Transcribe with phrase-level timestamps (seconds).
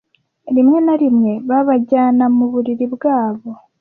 [0.55, 3.49] rimwe na rimwe babajyana mu buriri bwabo